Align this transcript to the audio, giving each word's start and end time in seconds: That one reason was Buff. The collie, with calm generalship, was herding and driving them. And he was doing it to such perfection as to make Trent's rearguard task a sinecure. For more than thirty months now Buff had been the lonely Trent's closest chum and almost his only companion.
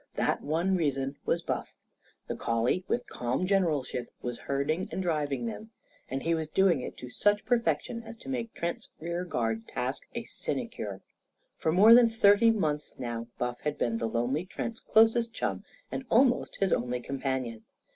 That 0.15 0.41
one 0.41 0.75
reason 0.75 1.17
was 1.27 1.43
Buff. 1.43 1.75
The 2.25 2.35
collie, 2.35 2.83
with 2.87 3.05
calm 3.05 3.45
generalship, 3.45 4.09
was 4.23 4.39
herding 4.49 4.89
and 4.91 4.99
driving 4.99 5.45
them. 5.45 5.69
And 6.09 6.23
he 6.23 6.33
was 6.33 6.49
doing 6.49 6.81
it 6.81 6.97
to 6.97 7.11
such 7.11 7.45
perfection 7.45 8.01
as 8.01 8.17
to 8.17 8.27
make 8.27 8.51
Trent's 8.55 8.89
rearguard 8.99 9.67
task 9.67 10.07
a 10.15 10.23
sinecure. 10.23 11.01
For 11.55 11.71
more 11.71 11.93
than 11.93 12.09
thirty 12.09 12.49
months 12.49 12.97
now 12.97 13.27
Buff 13.37 13.61
had 13.61 13.77
been 13.77 13.99
the 13.99 14.09
lonely 14.09 14.43
Trent's 14.47 14.79
closest 14.79 15.35
chum 15.35 15.63
and 15.91 16.05
almost 16.09 16.55
his 16.57 16.73
only 16.73 16.99
companion. 16.99 17.63